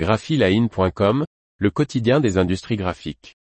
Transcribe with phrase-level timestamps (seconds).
[0.00, 1.26] graphiline.com,
[1.58, 3.36] le quotidien des industries graphiques.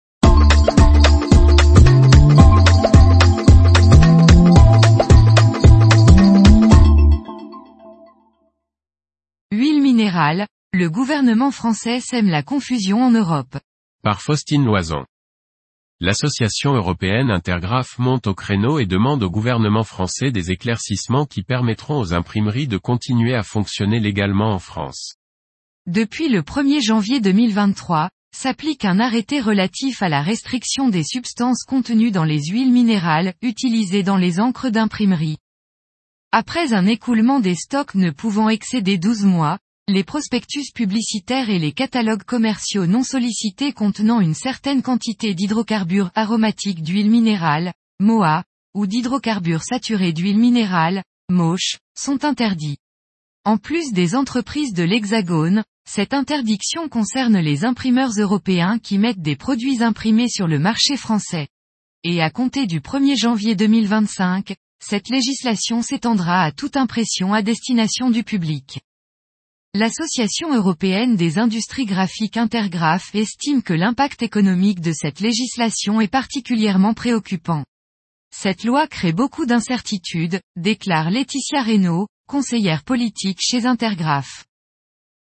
[9.51, 13.59] Huile minérale, le gouvernement français sème la confusion en Europe.
[14.05, 15.05] Par Faustine Loison.
[15.99, 21.98] L'association européenne Intergraph monte au créneau et demande au gouvernement français des éclaircissements qui permettront
[21.98, 25.16] aux imprimeries de continuer à fonctionner légalement en France.
[25.86, 32.11] Depuis le 1er janvier 2023, s'applique un arrêté relatif à la restriction des substances contenues
[32.11, 35.37] dans les huiles minérales utilisées dans les encres d'imprimerie.
[36.33, 41.73] Après un écoulement des stocks ne pouvant excéder 12 mois, les prospectus publicitaires et les
[41.73, 49.62] catalogues commerciaux non sollicités contenant une certaine quantité d'hydrocarbures aromatiques d'huile minérale, MOA, ou d'hydrocarbures
[49.62, 52.78] saturés d'huile minérale, MOSH, sont interdits.
[53.47, 59.37] En plus des entreprises de l'Hexagone, cette interdiction concerne les imprimeurs européens qui mettent des
[59.37, 61.48] produits imprimés sur le marché français.
[62.05, 68.09] Et à compter du 1er janvier 2025, cette législation s'étendra à toute impression à destination
[68.09, 68.81] du public.
[69.75, 76.95] L'Association européenne des industries graphiques Intergraph estime que l'impact économique de cette législation est particulièrement
[76.95, 77.65] préoccupant.
[78.34, 84.44] Cette loi crée beaucoup d'incertitudes, déclare Laetitia Reynaud, conseillère politique chez Intergraph.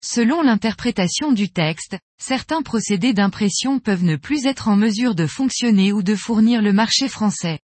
[0.03, 5.91] Selon l'interprétation du texte, certains procédés d'impression peuvent ne plus être en mesure de fonctionner
[5.91, 7.59] ou de fournir le marché français.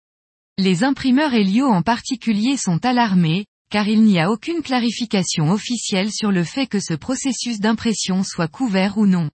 [0.58, 6.32] Les imprimeurs Helio en particulier sont alarmés, car il n'y a aucune clarification officielle sur
[6.32, 9.30] le fait que ce processus d'impression soit couvert ou non.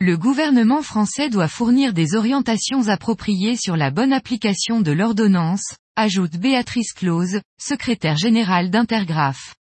[0.00, 6.36] Le gouvernement français doit fournir des orientations appropriées sur la bonne application de l'ordonnance, ajoute
[6.36, 9.54] Béatrice Clause, secrétaire générale d'Intergraph.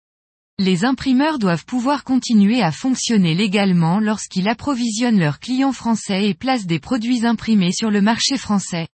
[0.60, 6.66] Les imprimeurs doivent pouvoir continuer à fonctionner légalement lorsqu'ils approvisionnent leurs clients français et placent
[6.66, 8.88] des produits imprimés sur le marché français.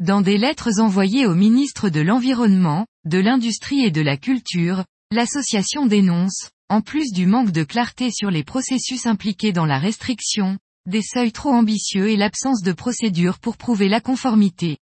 [0.00, 5.86] Dans des lettres envoyées au ministre de l'Environnement, de l'Industrie et de la Culture, l'association
[5.86, 11.02] dénonce, en plus du manque de clarté sur les processus impliqués dans la restriction, des
[11.02, 14.78] seuils trop ambitieux et l'absence de procédure pour prouver la conformité.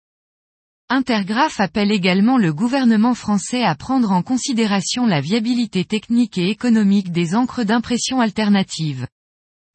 [0.89, 7.11] Intergraph appelle également le gouvernement français à prendre en considération la viabilité technique et économique
[7.11, 9.05] des encres d'impression alternatives.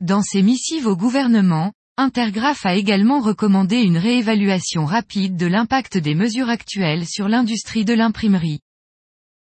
[0.00, 6.14] Dans ses missives au gouvernement, Intergraph a également recommandé une réévaluation rapide de l'impact des
[6.14, 8.60] mesures actuelles sur l'industrie de l'imprimerie.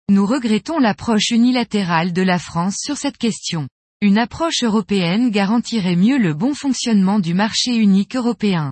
[0.08, 3.68] Nous regrettons l'approche unilatérale de la France sur cette question.
[4.00, 8.72] Une approche européenne garantirait mieux le bon fonctionnement du marché unique européen.